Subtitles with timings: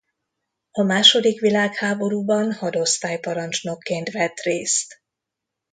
[0.71, 4.99] A második világháborúban hadosztályparancsnokként vett részt.